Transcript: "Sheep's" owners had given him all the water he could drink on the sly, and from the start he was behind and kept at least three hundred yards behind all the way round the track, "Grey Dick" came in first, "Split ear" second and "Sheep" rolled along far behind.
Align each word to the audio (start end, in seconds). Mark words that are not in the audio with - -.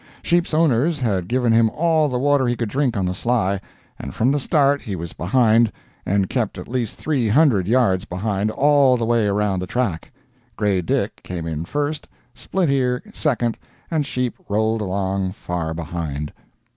"Sheep's" 0.23 0.51
owners 0.51 0.99
had 0.99 1.27
given 1.27 1.51
him 1.53 1.69
all 1.69 2.09
the 2.09 2.17
water 2.17 2.47
he 2.47 2.55
could 2.55 2.69
drink 2.69 2.97
on 2.97 3.05
the 3.05 3.13
sly, 3.13 3.61
and 3.99 4.15
from 4.15 4.31
the 4.31 4.39
start 4.39 4.81
he 4.81 4.95
was 4.95 5.13
behind 5.13 5.71
and 6.07 6.27
kept 6.27 6.57
at 6.57 6.67
least 6.67 6.95
three 6.95 7.27
hundred 7.27 7.67
yards 7.67 8.03
behind 8.05 8.49
all 8.49 8.97
the 8.97 9.05
way 9.05 9.29
round 9.29 9.61
the 9.61 9.67
track, 9.67 10.11
"Grey 10.55 10.81
Dick" 10.81 11.21
came 11.21 11.45
in 11.45 11.65
first, 11.65 12.07
"Split 12.33 12.71
ear" 12.71 13.03
second 13.13 13.59
and 13.91 14.03
"Sheep" 14.03 14.35
rolled 14.49 14.81
along 14.81 15.33
far 15.33 15.71
behind. 15.71 16.33